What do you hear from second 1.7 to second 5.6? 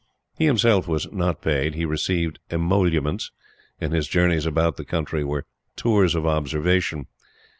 He "received emoluments," and his journeys about the country were